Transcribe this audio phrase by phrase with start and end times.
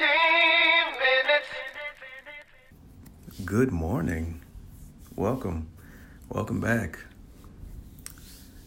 [0.00, 1.48] minutes.
[3.44, 4.40] Good morning.
[5.16, 5.68] Welcome.
[6.28, 6.98] Welcome back.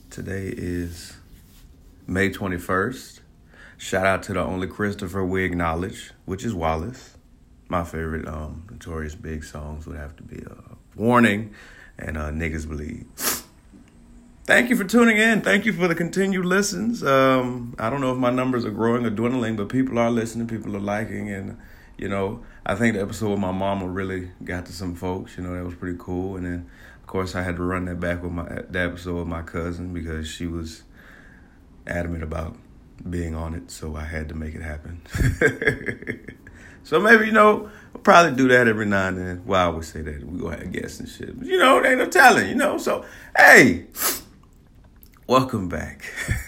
[0.10, 1.14] Today is
[2.06, 3.22] May 21st.
[3.78, 7.18] Shout out to the only Christopher we acknowledge, which is Wallace.
[7.68, 11.54] My favorite um, Notorious Big songs would have to be uh, Warning
[11.98, 13.08] and uh, Niggas Bleed.
[14.46, 15.42] Thank you for tuning in.
[15.42, 17.04] Thank you for the continued listens.
[17.04, 20.46] Um, I don't know if my numbers are growing or dwindling, but people are listening,
[20.46, 21.58] people are liking, and
[21.98, 25.36] you know, I think the episode with my mama really got to some folks.
[25.36, 26.38] You know, that was pretty cool.
[26.38, 26.70] And then,
[27.02, 29.96] of course, I had to run that back with my that episode with my cousin
[29.96, 30.84] because she was
[31.88, 32.56] adamant about
[33.10, 35.02] being on it, so I had to make it happen.
[36.84, 39.42] so maybe you know, I'll probably do that every now and then.
[39.44, 41.90] Well, I always say that we go have guests and shit, but you know, they
[41.90, 42.48] ain't no telling.
[42.48, 43.04] You know, so
[43.36, 43.88] hey.
[45.28, 46.04] Welcome back.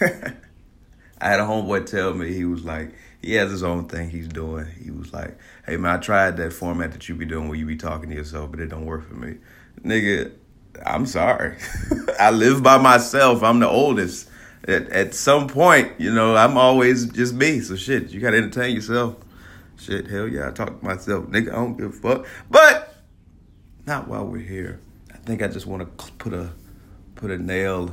[1.20, 4.28] I had a homeboy tell me he was like he has his own thing he's
[4.28, 4.66] doing.
[4.80, 7.66] He was like, "Hey man, I tried that format that you be doing where you
[7.66, 9.38] be talking to yourself, but it don't work for me."
[9.82, 10.30] Nigga,
[10.86, 11.56] I'm sorry.
[12.20, 13.42] I live by myself.
[13.42, 14.28] I'm the oldest.
[14.68, 17.58] At, at some point, you know, I'm always just me.
[17.58, 19.16] So shit, you gotta entertain yourself.
[19.76, 21.24] Shit, hell yeah, I talk to myself.
[21.26, 22.26] Nigga, I don't give a fuck.
[22.48, 22.94] But
[23.86, 24.78] not while we're here.
[25.12, 26.50] I think I just want to put a
[27.16, 27.90] put a nail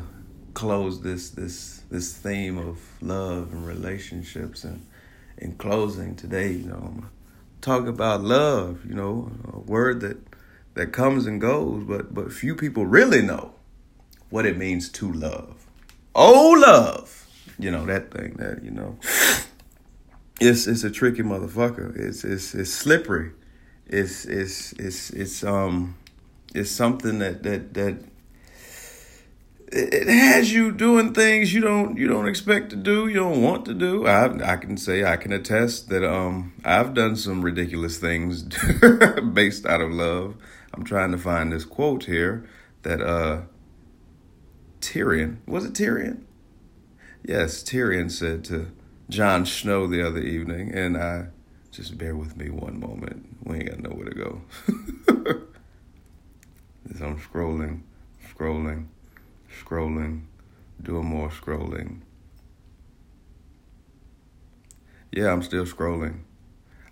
[0.56, 4.84] close this this this theme of love and relationships and
[5.38, 7.04] in closing today you know
[7.62, 10.18] talk about love you know a word that
[10.74, 13.56] that comes and goes but but few people really know
[14.30, 15.66] what it means to love.
[16.14, 17.28] Oh love!
[17.58, 18.98] You know that thing that you know
[20.42, 21.98] it's it's a tricky motherfucker.
[21.98, 23.32] It's it's it's slippery.
[23.88, 25.96] It's it's it's it's um
[26.54, 27.98] it's something that that that
[29.72, 33.66] it has you doing things you don't you don't expect to do, you don't want
[33.66, 34.06] to do.
[34.06, 38.44] I I can say I can attest that um I've done some ridiculous things
[39.34, 40.36] based out of love.
[40.74, 42.48] I'm trying to find this quote here
[42.84, 43.42] that uh
[44.82, 46.24] Tyrion was it Tyrion?
[47.24, 48.72] Yes, Tyrion said to
[49.10, 51.28] Jon Snow the other evening, and I
[51.72, 53.38] just bear with me one moment.
[53.44, 54.42] We ain't got nowhere to go.
[56.90, 57.82] As I'm scrolling,
[58.32, 58.88] scrolling
[59.56, 60.24] scrolling,
[60.82, 62.02] doing more scrolling.
[65.12, 66.20] Yeah, I'm still scrolling.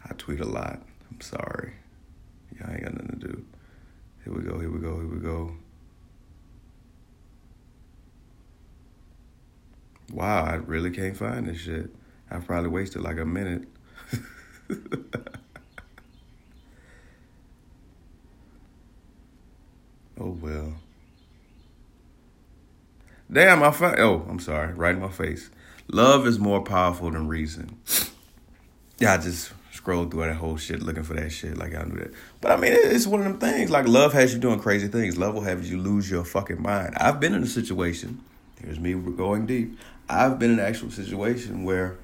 [0.05, 0.81] I tweet a lot.
[1.11, 1.73] I'm sorry.
[2.57, 3.45] Yeah, I ain't got nothing to do.
[4.23, 5.55] Here we go, here we go, here we go.
[10.11, 11.89] Wow, I really can't find this shit.
[12.29, 13.67] I probably wasted like a minute.
[20.19, 20.73] oh well.
[23.33, 23.99] Damn, I found.
[23.99, 24.73] Oh, I'm sorry.
[24.73, 25.49] Right in my face.
[25.91, 27.77] Love is more powerful than reason.
[28.99, 31.57] Yeah, I just scrolled through that whole shit looking for that shit.
[31.57, 32.13] Like I knew that.
[32.41, 33.71] But I mean, it's one of them things.
[33.71, 35.17] Like love has you doing crazy things.
[35.17, 36.93] Love will have you lose your fucking mind.
[36.97, 38.23] I've been in a situation.
[38.61, 39.77] Here's me going deep.
[40.07, 41.97] I've been in an actual situation where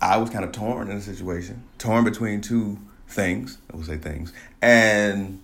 [0.00, 3.58] I was kind of torn in a situation, torn between two things.
[3.72, 4.32] I would say things,
[4.62, 5.40] and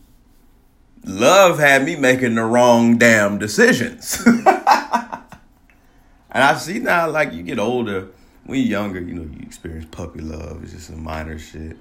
[1.05, 4.27] love had me making the wrong damn decisions.
[6.35, 8.09] and I see now, like you get older,
[8.45, 10.63] when you're younger, you know, you experience puppy love.
[10.63, 11.77] It's just some minor shit.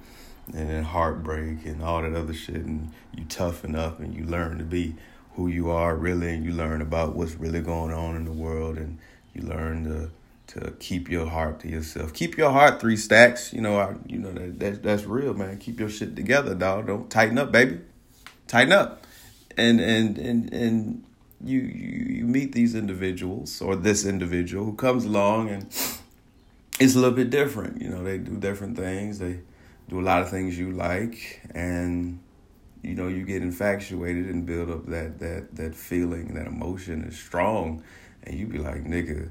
[0.54, 2.56] And then heartbreak and all that other shit.
[2.56, 4.96] And you toughen up and you learn to be
[5.36, 6.34] who you are really.
[6.34, 8.78] And you learn about what's really going on in the world.
[8.78, 9.00] And
[9.34, 10.12] you learn to
[10.46, 12.14] to keep your heart to yourself.
[12.14, 13.54] Keep your heart three stacks.
[13.54, 15.58] You know, I, you know that, that that's real, man.
[15.58, 16.88] Keep your shit together, dog.
[16.88, 17.80] Don't tighten up, baby.
[18.48, 19.04] Tighten up
[19.58, 21.04] and and and and
[21.44, 25.64] you you, you meet these individuals or this individual who comes along and
[26.80, 27.82] it's a little bit different.
[27.82, 29.20] You know, they do different things.
[29.20, 29.40] They
[29.90, 32.20] do a lot of things you like, and
[32.82, 37.18] you know you get infatuated and build up that that that feeling, that emotion is
[37.18, 37.84] strong,
[38.24, 39.30] and you be like, nigga.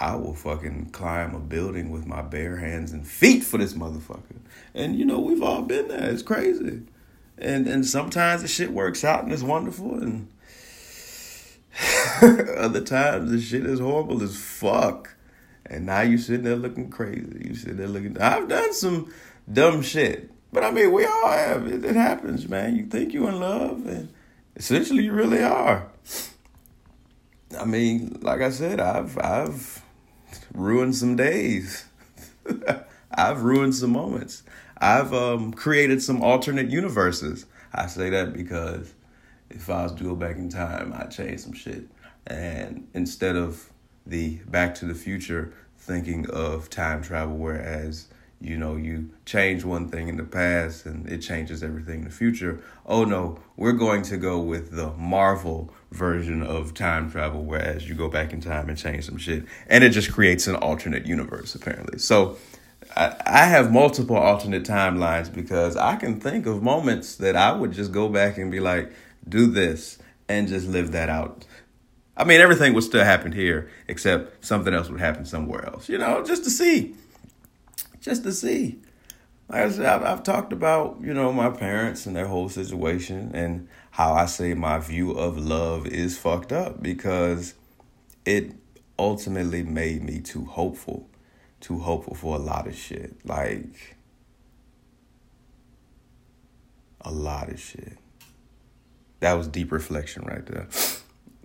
[0.00, 4.40] I will fucking climb a building with my bare hands and feet for this motherfucker.
[4.74, 6.10] And you know, we've all been there.
[6.10, 6.82] It's crazy
[7.38, 10.28] and and sometimes the shit works out and it's wonderful and
[12.56, 15.14] other times the shit is horrible as fuck.
[15.66, 17.42] And now you sitting there looking crazy.
[17.46, 19.12] You sitting there looking i've done some
[19.50, 20.30] dumb shit.
[20.52, 21.66] But i mean we all have.
[21.66, 22.76] It, it happens man.
[22.76, 24.12] You think you're in love and
[24.56, 25.88] essentially you really are.
[27.58, 29.82] I mean like i said i've i've
[30.52, 31.84] ruined some days.
[33.16, 34.42] I've ruined some moments.
[34.78, 37.46] I've um, created some alternate universes.
[37.72, 38.92] I say that because
[39.50, 41.88] if I was to go back in time, I'd change some shit.
[42.26, 43.70] And instead of
[44.06, 48.08] the Back to the Future thinking of time travel, whereas
[48.44, 52.10] you know, you change one thing in the past and it changes everything in the
[52.10, 52.60] future.
[52.84, 57.94] Oh no, we're going to go with the Marvel version of time travel, whereas you
[57.94, 59.44] go back in time and change some shit.
[59.66, 61.98] And it just creates an alternate universe, apparently.
[61.98, 62.36] So
[62.94, 67.72] I, I have multiple alternate timelines because I can think of moments that I would
[67.72, 68.92] just go back and be like,
[69.26, 69.98] do this
[70.28, 71.46] and just live that out.
[72.16, 75.98] I mean, everything would still happen here, except something else would happen somewhere else, you
[75.98, 76.94] know, just to see
[78.04, 78.78] just to see.
[79.48, 83.30] Like I said, I've, I've talked about, you know, my parents and their whole situation
[83.34, 87.54] and how I say my view of love is fucked up because
[88.24, 88.52] it
[88.98, 91.08] ultimately made me too hopeful,
[91.60, 93.16] too hopeful for a lot of shit.
[93.24, 93.96] Like,
[97.00, 97.98] a lot of shit.
[99.20, 100.68] That was deep reflection right there.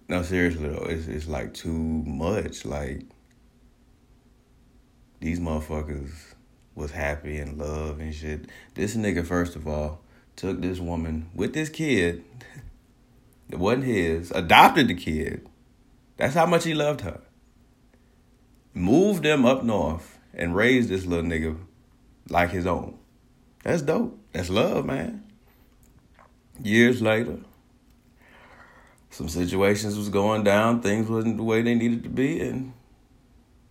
[0.09, 2.65] No, seriously though, it's it's like too much.
[2.65, 3.03] Like
[5.19, 6.09] these motherfuckers
[6.73, 8.49] was happy and love and shit.
[8.73, 10.01] This nigga, first of all,
[10.35, 12.23] took this woman with this kid
[13.49, 15.47] that wasn't his, adopted the kid.
[16.17, 17.21] That's how much he loved her.
[18.73, 21.55] Moved them up north and raised this little nigga
[22.29, 22.97] like his own.
[23.63, 24.17] That's dope.
[24.33, 25.23] That's love, man.
[26.63, 27.37] Years later,
[29.09, 32.73] some situations was going down, things wasn't the way they needed to be, and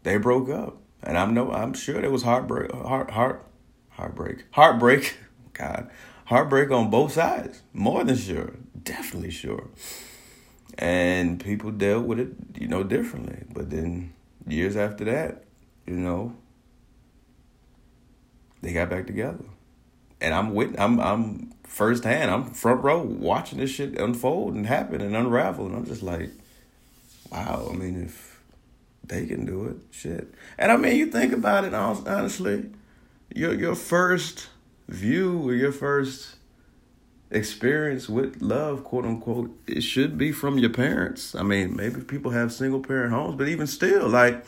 [0.02, 0.79] they broke up.
[1.02, 3.46] And I'm no, I'm sure there was heartbreak, heart, heart,
[3.90, 5.17] heartbreak, heartbreak.
[5.52, 5.90] God,
[6.26, 7.62] heartbreak on both sides.
[7.73, 9.69] More than sure, definitely sure.
[10.76, 13.44] And people dealt with it, you know, differently.
[13.52, 14.12] But then
[14.46, 15.44] years after that,
[15.87, 16.37] you know,
[18.62, 19.44] they got back together.
[20.20, 22.31] And I'm with, I'm, I'm firsthand.
[22.31, 25.67] I'm front row watching this shit unfold and happen and unravel.
[25.67, 26.31] And I'm just like,
[27.31, 27.69] wow.
[27.70, 28.29] I mean, if
[29.09, 29.76] they can do it.
[29.91, 30.32] Shit.
[30.59, 32.70] And I mean, you think about it honestly,
[33.35, 34.49] your your first
[34.88, 36.37] view or your first
[37.31, 41.35] experience with love, quote unquote, it should be from your parents.
[41.35, 44.44] I mean, maybe people have single parent homes, but even still, like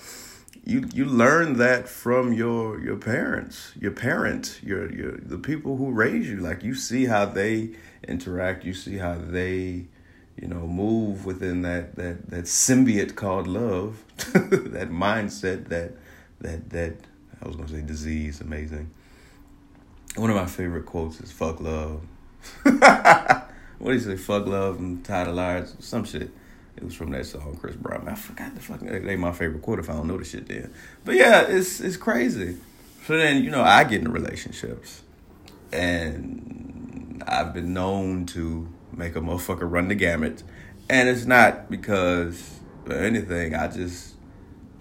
[0.64, 5.90] you you learn that from your your parents, your parent, your your the people who
[5.90, 6.36] raise you.
[6.36, 7.70] Like you see how they
[8.06, 9.86] interact, you see how they
[10.40, 15.92] you know, move within that that that symbiote called love, that mindset, that
[16.40, 16.96] that that
[17.42, 18.90] I was gonna say disease, amazing.
[20.16, 22.00] One of my favorite quotes is "fuck love."
[22.62, 23.48] what
[23.84, 24.16] do you say?
[24.16, 26.30] Fuck love and tired of liars, some shit.
[26.80, 28.08] It was from that song, Chris Brown.
[28.08, 29.04] I forgot the fucking.
[29.04, 30.72] They my favorite quote if I don't know the shit then.
[31.04, 32.56] But yeah, it's it's crazy.
[33.06, 35.02] So then you know I get into relationships,
[35.72, 40.42] and I've been known to make a motherfucker run the gamut.
[40.88, 43.54] And it's not because of anything.
[43.54, 44.14] I just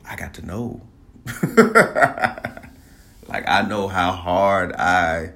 [0.06, 0.82] I got to know.
[3.28, 5.34] like I know how hard I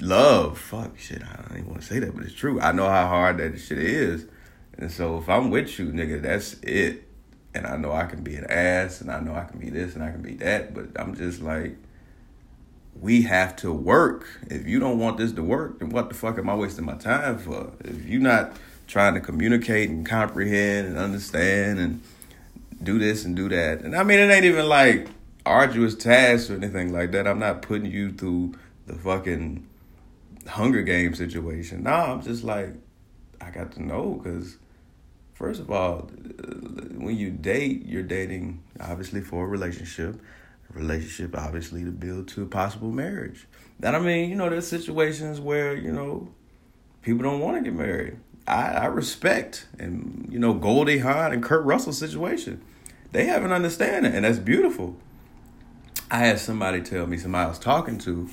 [0.00, 0.58] love.
[0.58, 1.22] Fuck shit.
[1.22, 2.58] I don't even want to say that, but it's true.
[2.58, 4.26] I know how hard that shit is.
[4.78, 7.04] And so if I'm with you, nigga, that's it.
[7.54, 9.94] And I know I can be an ass and I know I can be this
[9.94, 11.76] and I can be that, but I'm just like
[13.00, 14.26] we have to work.
[14.48, 16.94] If you don't want this to work, then what the fuck am I wasting my
[16.94, 17.72] time for?
[17.84, 18.56] If you're not
[18.86, 22.02] trying to communicate and comprehend and understand and
[22.82, 23.80] do this and do that.
[23.80, 25.08] And I mean, it ain't even like
[25.44, 27.26] arduous tasks or anything like that.
[27.26, 28.54] I'm not putting you through
[28.86, 29.66] the fucking
[30.46, 31.82] Hunger Game situation.
[31.82, 32.74] Nah, I'm just like,
[33.40, 34.56] I got to know because,
[35.36, 36.08] first of all,
[36.96, 40.20] when you date, you're dating obviously for a relationship
[40.70, 43.46] relationship obviously to build to a possible marriage.
[43.80, 46.28] That I mean, you know, there's situations where, you know,
[47.02, 48.18] people don't want to get married.
[48.46, 52.62] I, I respect and you know, Goldie Hawn and Kurt Russell's situation.
[53.12, 54.96] They have an understanding and that's beautiful.
[56.10, 58.28] I had somebody tell me, somebody I was talking to,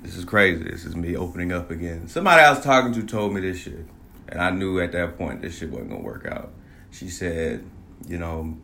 [0.00, 0.64] this is crazy.
[0.64, 2.08] This is me opening up again.
[2.08, 3.86] Somebody I was talking to told me this shit.
[4.32, 6.54] And I knew at that point this shit wasn't gonna work out.
[6.90, 7.62] She said,
[8.08, 8.56] you know,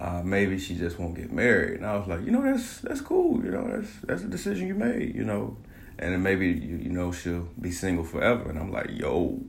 [0.00, 1.76] uh, maybe she just won't get married.
[1.76, 3.42] And I was like, you know, that's that's cool.
[3.44, 5.14] You know, that's that's a decision you made.
[5.14, 5.56] You know,
[5.96, 8.50] and then maybe you you know she'll be single forever.
[8.50, 9.40] And I'm like, yo.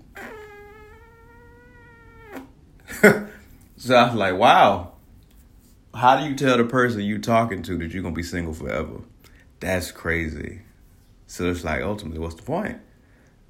[3.78, 4.92] so I was like, wow.
[5.96, 9.00] How do you tell the person you're talking to that you're gonna be single forever?
[9.60, 10.62] That's crazy.
[11.26, 12.80] So it's like ultimately, what's the point?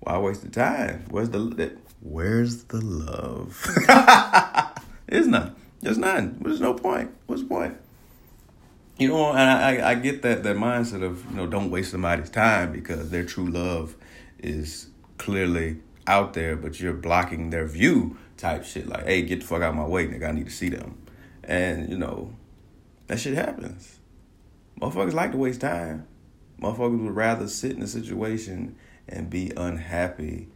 [0.06, 1.06] Why waste the time?
[1.10, 3.66] Where's the where's the love?
[5.08, 5.56] It's none.
[5.82, 6.40] There's none.
[6.42, 7.12] There's no point.
[7.28, 7.78] What's the point?
[8.98, 12.30] You know, and I, I get that that mindset of you know don't waste somebody's
[12.30, 13.96] time because their true love
[14.40, 18.88] is clearly out there, but you're blocking their view type shit.
[18.88, 20.28] Like, hey, get the fuck out of my way, nigga.
[20.28, 20.98] I need to see them,
[21.44, 22.34] and you know,
[23.08, 24.00] that shit happens.
[24.82, 26.08] Motherfuckers like to waste time.
[26.60, 28.76] Motherfuckers would rather sit in a situation
[29.08, 30.48] and be unhappy,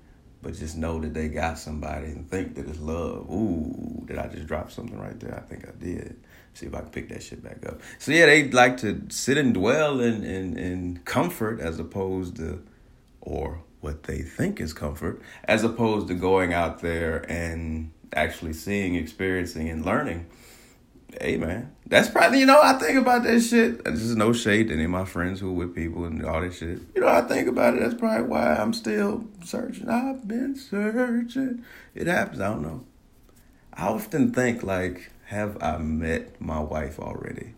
[0.41, 3.29] but just know that they got somebody and think that it's love.
[3.29, 5.35] Ooh, did I just drop something right there?
[5.35, 6.19] I think I did.
[6.53, 7.81] See if I can pick that shit back up.
[7.99, 12.63] So yeah, they like to sit and dwell in in, in comfort as opposed to
[13.21, 18.95] or what they think is comfort, as opposed to going out there and actually seeing,
[18.95, 20.25] experiencing, and learning.
[21.19, 23.83] Hey man, that's probably you know I think about that shit.
[23.83, 26.79] There's no shade to any of my friends who with people and all that shit.
[26.93, 27.79] You know I think about it.
[27.79, 29.89] That's probably why I'm still searching.
[29.89, 31.65] I've been searching.
[31.95, 32.39] It happens.
[32.39, 32.85] I don't know.
[33.73, 37.53] I often think like, have I met my wife already,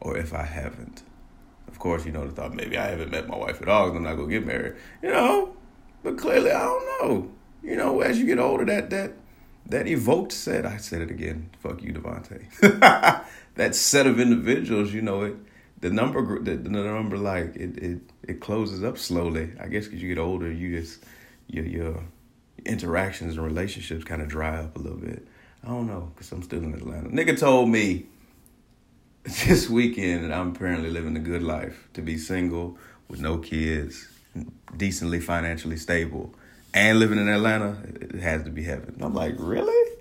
[0.00, 1.02] or if I haven't,
[1.66, 3.90] of course, you know, the thought maybe I haven't met my wife at all.
[3.90, 5.54] I'm not gonna get married, you know.
[6.02, 7.30] But clearly, I don't know.
[7.62, 9.12] You know, as you get older, that that
[9.68, 10.66] that evoked set.
[10.66, 11.50] I said it again.
[11.60, 13.24] Fuck you, Devontae.
[13.54, 15.36] that set of individuals, you know, it
[15.80, 19.52] the number the, the number like it it it closes up slowly.
[19.60, 21.04] I guess because you get older, you just
[21.46, 22.04] your your
[22.64, 25.26] interactions and relationships kind of dry up a little bit.
[25.64, 27.08] I don't know because I'm still in Atlanta.
[27.10, 28.06] Nigga told me
[29.22, 34.08] this weekend I'm apparently living a good life to be single with no kids,
[34.76, 36.34] decently financially stable,
[36.78, 37.76] and living in Atlanta.
[38.00, 38.96] It has to be heaven.
[39.00, 39.96] I'm like, really?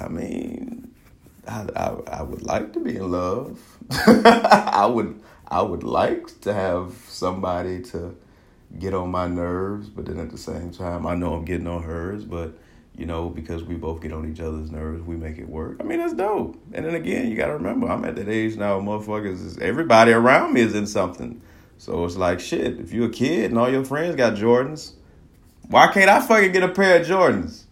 [0.00, 0.92] I mean,
[1.46, 3.60] I, I, I would like to be in love.
[3.90, 8.16] I would I would like to have somebody to
[8.78, 11.82] get on my nerves, but then at the same time, I know I'm getting on
[11.82, 12.52] hers, but
[12.96, 15.76] you know, because we both get on each other's nerves, we make it work.
[15.80, 16.60] I mean, that's dope.
[16.72, 20.12] And then again, you got to remember, I'm at that age now, motherfuckers, is, everybody
[20.12, 21.40] around me is in something.
[21.78, 24.92] So it's like, shit, if you're a kid and all your friends got Jordans,
[25.70, 27.62] why can't I fucking get a pair of Jordans?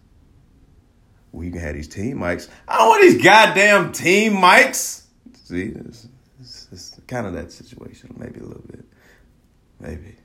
[1.33, 2.47] Well, you can have these team mics.
[2.65, 5.03] I don't want these goddamn team mics.
[5.43, 6.07] See, it's,
[6.39, 8.85] it's, it's kind of that situation, maybe a little bit.
[9.81, 10.15] Maybe.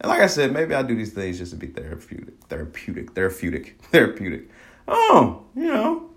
[0.00, 3.78] And like I said, maybe I do these things just to be therapeutic, therapeutic, therapeutic,
[3.90, 4.48] therapeutic.
[4.88, 6.10] Oh, you know,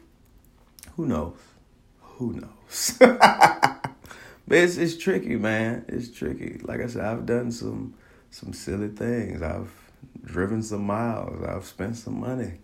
[0.96, 1.38] who knows?
[2.01, 2.98] Who knows?
[3.00, 3.82] but
[4.48, 5.86] it's it's tricky, man.
[5.89, 6.60] It's tricky.
[6.63, 7.94] Like I said, I've done some
[8.32, 9.41] some silly things.
[9.41, 9.72] I've
[10.27, 11.43] driven some miles.
[11.43, 12.60] I've spent some money.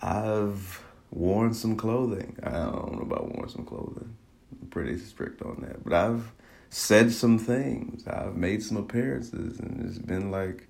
[0.00, 2.38] I've worn some clothing.
[2.42, 4.16] I don't know about worn some clothing.
[4.60, 5.84] I'm pretty strict on that.
[5.84, 6.32] But I've
[6.70, 8.06] said some things.
[8.06, 10.68] I've made some appearances, and it's been like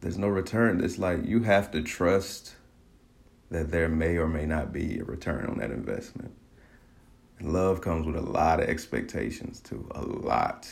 [0.00, 0.84] there's no return.
[0.84, 2.54] It's like you have to trust
[3.50, 6.32] that there may or may not be a return on that investment.
[7.38, 10.68] And love comes with a lot of expectations too, a lot.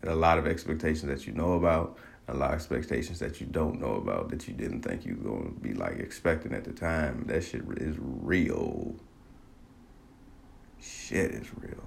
[0.00, 1.96] And a lot of expectations that you know about,
[2.32, 5.30] a lot of expectations that you don't know about that you didn't think you were
[5.30, 7.24] going to be like expecting at the time.
[7.28, 8.94] That shit is real.
[10.80, 11.84] Shit is real.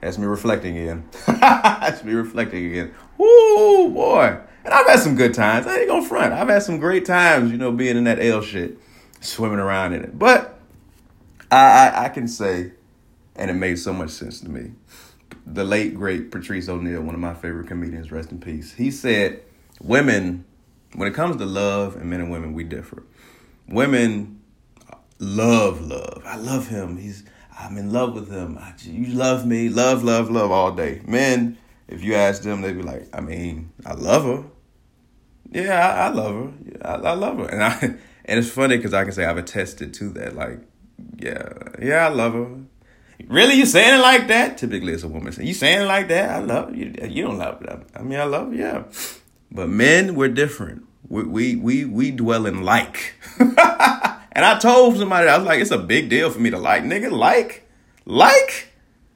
[0.00, 1.08] That's me reflecting again.
[1.26, 2.94] That's me reflecting again.
[3.18, 4.38] Woo, boy.
[4.64, 5.66] And I've had some good times.
[5.66, 6.32] I ain't gonna front.
[6.32, 8.78] I've had some great times, you know, being in that L shit,
[9.20, 10.18] swimming around in it.
[10.18, 10.58] But
[11.50, 12.72] I, I, I can say,
[13.34, 14.72] and it made so much sense to me.
[15.46, 18.74] The late great Patrice O'Neal, one of my favorite comedians, rest in peace.
[18.74, 19.42] He said,
[19.80, 20.44] "Women,
[20.94, 23.04] when it comes to love, and men and women, we differ.
[23.68, 24.40] Women
[25.18, 26.22] love love.
[26.26, 26.96] I love him.
[26.96, 27.24] He's
[27.58, 28.58] I'm in love with him.
[28.58, 31.02] I, you love me, love, love, love all day.
[31.06, 34.44] Men, if you ask them, they'd be like, I mean, I love her.
[35.50, 36.52] Yeah, I, I love her.
[36.82, 37.78] I, I, love her, and I
[38.24, 40.34] and it's funny because I can say I've attested to that.
[40.34, 40.60] Like,
[41.18, 42.48] yeah, yeah, I love her.
[43.28, 44.58] Really, you saying it like that?
[44.58, 46.30] Typically, it's a woman saying, "You saying it like that?
[46.30, 46.94] I love you.
[47.08, 47.86] You don't love it.
[47.94, 48.84] I mean, I love her, yeah."
[49.50, 50.84] But men, we're different.
[51.08, 53.14] We we we we dwell in like.
[54.34, 56.84] And I told somebody, I was like, it's a big deal for me to like,
[56.84, 57.68] nigga, like,
[58.06, 58.68] like.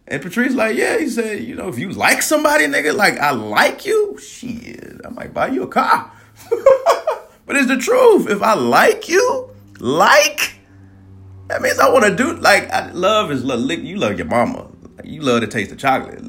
[0.07, 3.31] And Patrice like, yeah, he said, you know, if you like somebody, nigga, like I
[3.31, 6.13] like you, shit, I might buy you a car.
[7.47, 8.29] but it's the truth.
[8.29, 10.61] If I like you, like,
[11.49, 13.61] that means I want to do like I, love is love.
[13.71, 14.69] You love your mama.
[15.05, 16.25] You love to taste the chocolate.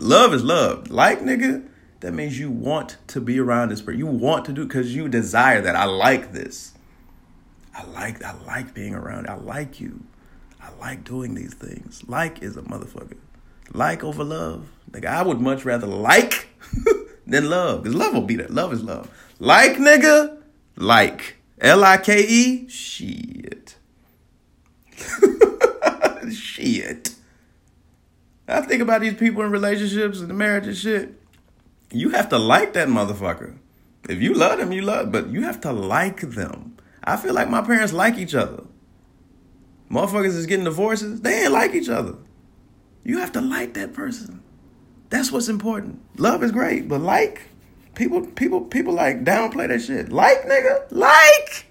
[0.00, 0.90] Love is love.
[0.90, 1.66] Like, nigga,
[2.00, 3.98] that means you want to be around this person.
[3.98, 5.76] You want to do because you desire that.
[5.76, 6.72] I like this.
[7.74, 9.28] I like I like being around.
[9.28, 10.04] I like you.
[10.62, 12.02] I like doing these things.
[12.06, 13.18] Like is a motherfucker.
[13.72, 14.70] Like over love.
[14.92, 16.48] Like I would much rather like
[17.26, 17.82] than love.
[17.82, 18.48] Because love will be there.
[18.48, 19.10] Love is love.
[19.38, 20.38] Like nigga,
[20.76, 21.36] like.
[21.60, 23.76] L-I-K-E, shit.
[26.32, 27.14] shit.
[28.46, 31.20] I think about these people in relationships and the marriage and shit.
[31.90, 33.56] You have to like that motherfucker.
[34.08, 36.76] If you love them, you love, but you have to like them.
[37.02, 38.64] I feel like my parents like each other.
[39.90, 41.20] Motherfuckers is getting divorces.
[41.20, 42.16] They ain't like each other.
[43.04, 44.42] You have to like that person.
[45.10, 46.00] That's what's important.
[46.18, 47.42] Love is great, but like
[47.94, 50.10] people, people, people like downplay that shit.
[50.10, 51.66] Like, nigga, like.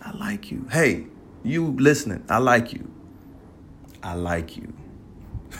[0.00, 0.66] I like you.
[0.70, 1.06] Hey,
[1.44, 2.24] you listening.
[2.28, 2.90] I like you.
[4.02, 4.72] I like you.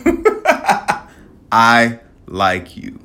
[1.53, 2.99] I like you.